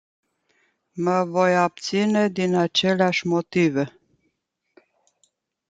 Mă 0.91 1.23
voi 1.23 1.55
abține 1.55 2.27
din 2.29 2.55
aceleași 2.55 3.27
motive. 3.27 3.99